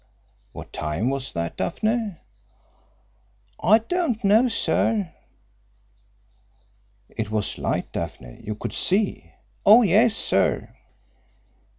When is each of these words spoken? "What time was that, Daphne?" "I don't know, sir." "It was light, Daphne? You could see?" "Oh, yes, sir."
"What 0.51 0.73
time 0.73 1.11
was 1.11 1.31
that, 1.33 1.57
Daphne?" 1.57 2.15
"I 3.59 3.77
don't 3.77 4.23
know, 4.23 4.47
sir." 4.47 5.13
"It 7.09 7.29
was 7.29 7.59
light, 7.59 7.91
Daphne? 7.91 8.41
You 8.43 8.55
could 8.55 8.73
see?" 8.73 9.33
"Oh, 9.63 9.83
yes, 9.83 10.15
sir." 10.15 10.73